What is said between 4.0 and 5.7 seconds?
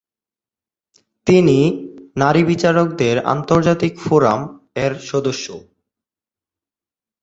Forum" এর সদস্যও।